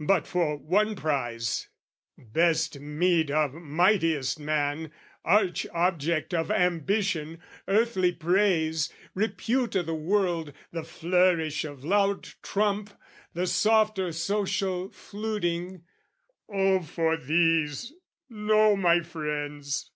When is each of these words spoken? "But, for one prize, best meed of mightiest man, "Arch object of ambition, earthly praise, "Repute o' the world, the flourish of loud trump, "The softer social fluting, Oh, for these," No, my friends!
"But, 0.00 0.26
for 0.26 0.58
one 0.58 0.94
prize, 0.96 1.68
best 2.18 2.78
meed 2.78 3.30
of 3.30 3.54
mightiest 3.54 4.38
man, 4.38 4.92
"Arch 5.24 5.66
object 5.72 6.34
of 6.34 6.50
ambition, 6.50 7.40
earthly 7.66 8.12
praise, 8.12 8.92
"Repute 9.14 9.74
o' 9.76 9.80
the 9.82 9.94
world, 9.94 10.52
the 10.72 10.84
flourish 10.84 11.64
of 11.64 11.86
loud 11.86 12.24
trump, 12.42 12.90
"The 13.32 13.46
softer 13.46 14.12
social 14.12 14.90
fluting, 14.90 15.84
Oh, 16.50 16.82
for 16.82 17.16
these," 17.16 17.94
No, 18.28 18.76
my 18.76 19.00
friends! 19.00 19.90